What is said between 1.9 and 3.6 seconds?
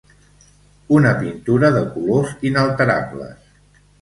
colors inalterables.